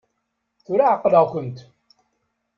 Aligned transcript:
Tura 0.65 0.85
ɛeqleɣ-kent! 0.93 1.57